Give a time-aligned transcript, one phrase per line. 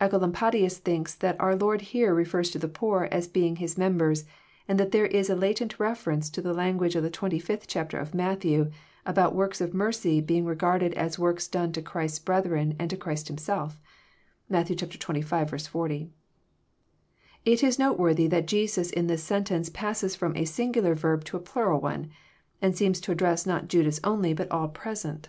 [0.00, 4.24] Ecolampadius thinks that our Lord here refers to the poor as being His members,
[4.66, 7.96] and that there is a latent reference to the language of the twenty fifth chapter
[7.96, 8.72] of Matthew,
[9.06, 13.28] about works of mercy being regarded as works done to Christ's brethren and to Christ
[13.28, 13.78] Himself.
[14.48, 14.66] (Matt.
[14.66, 15.66] xxv.
[15.68, 16.10] 40.)
[17.44, 21.40] It is noteworthy that Jesus in this sentence passes fi*om a singular verb to a
[21.40, 22.10] plural one,
[22.60, 25.28] and seems to address not Judas only, but all present.